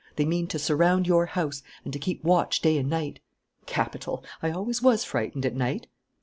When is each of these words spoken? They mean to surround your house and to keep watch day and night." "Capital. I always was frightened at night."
They 0.15 0.25
mean 0.25 0.47
to 0.47 0.57
surround 0.57 1.05
your 1.05 1.27
house 1.27 1.61
and 1.83 1.93
to 1.93 1.99
keep 1.99 2.23
watch 2.23 2.61
day 2.63 2.79
and 2.79 2.89
night." 2.89 3.19
"Capital. 3.67 4.23
I 4.41 4.49
always 4.49 4.81
was 4.81 5.03
frightened 5.03 5.45
at 5.45 5.55
night." 5.55 5.85